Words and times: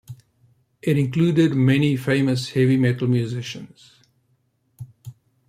It 0.81 0.97
included 0.97 1.53
many 1.53 1.95
famous 1.95 2.49
heavy 2.49 2.75
metal 2.75 3.07
musicians. 3.07 3.97